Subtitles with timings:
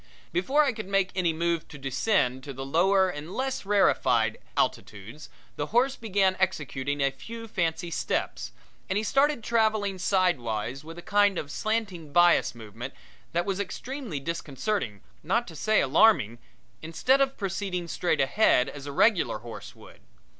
[0.31, 5.29] Before I could make any move to descend to the lower and less rarefied altitudes
[5.57, 8.51] the horse began executing a few fancy steps,
[8.89, 12.95] and he started traveling sidewise with a kind of a slanting bias movement
[13.33, 16.39] that was extremely disconcerting, not to say alarming,
[16.81, 20.01] instead of proceeding straight ahead as a regular horse would.